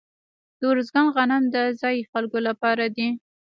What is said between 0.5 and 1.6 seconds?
د ارزګان غنم د